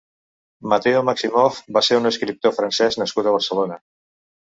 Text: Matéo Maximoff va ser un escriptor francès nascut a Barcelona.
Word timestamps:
Matéo 0.71 1.01
Maximoff 1.09 1.59
va 1.77 1.83
ser 1.87 1.99
un 1.99 2.11
escriptor 2.11 2.55
francès 2.61 2.99
nascut 3.03 3.29
a 3.29 3.35
Barcelona. 3.37 3.79